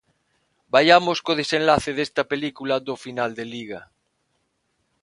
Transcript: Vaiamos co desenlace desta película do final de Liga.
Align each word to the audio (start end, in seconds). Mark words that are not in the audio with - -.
Vaiamos 0.73 1.17
co 1.25 1.37
desenlace 1.41 1.91
desta 1.99 2.23
película 2.31 2.75
do 2.87 2.95
final 3.05 3.31
de 3.37 3.45
Liga. 3.53 3.81